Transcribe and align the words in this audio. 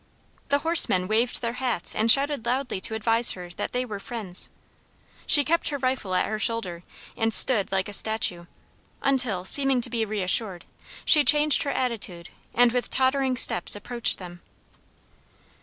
The 0.49 0.57
horsemen 0.65 1.07
waved 1.07 1.43
their 1.43 1.53
hats 1.61 1.93
and 1.93 2.09
shouted 2.09 2.43
loudly 2.43 2.81
to 2.81 2.95
advise 2.95 3.33
her 3.33 3.51
that 3.51 3.71
they 3.71 3.85
were 3.85 3.99
friends. 3.99 4.49
She 5.27 5.43
kept 5.43 5.69
her 5.69 5.77
rifle 5.77 6.15
at 6.15 6.25
her 6.25 6.39
shoulder 6.39 6.81
and 7.15 7.31
stood 7.31 7.71
like 7.71 7.87
a 7.87 7.93
statue, 7.93 8.47
until, 9.03 9.45
seeming 9.45 9.79
to 9.81 9.91
be 9.91 10.03
reassured, 10.03 10.65
she 11.05 11.23
changed 11.23 11.61
her 11.61 11.71
attitude 11.71 12.31
and 12.51 12.71
with 12.71 12.89
tottering 12.89 13.37
steps 13.37 13.75
approached 13.75 14.17
them. 14.17 14.41